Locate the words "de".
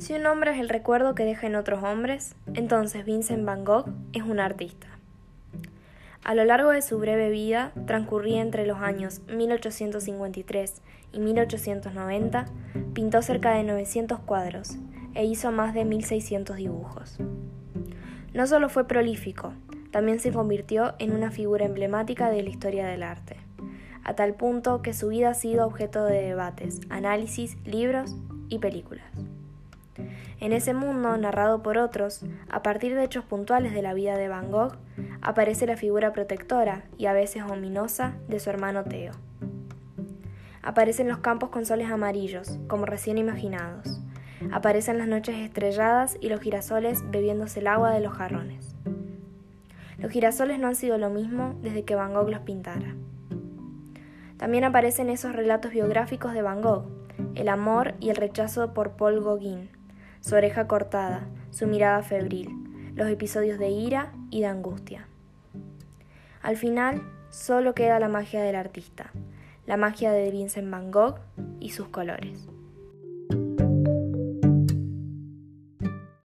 6.70-6.80, 13.52-13.62, 15.74-15.84, 22.30-22.42, 26.06-26.22, 32.94-33.04, 33.74-33.82, 34.16-34.28, 38.26-38.40, 47.90-48.00, 56.32-56.40, 63.58-63.70, 64.40-64.46, 70.12-70.30